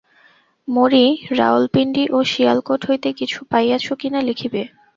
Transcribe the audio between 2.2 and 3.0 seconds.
Sialkot